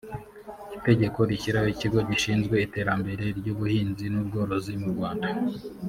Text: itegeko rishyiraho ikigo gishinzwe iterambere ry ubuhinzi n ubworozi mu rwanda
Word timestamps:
itegeko 0.77 1.19
rishyiraho 1.29 1.67
ikigo 1.75 1.99
gishinzwe 2.09 2.55
iterambere 2.65 3.23
ry 3.37 3.47
ubuhinzi 3.53 4.05
n 4.09 4.15
ubworozi 4.21 4.73
mu 4.81 4.87
rwanda 4.93 5.29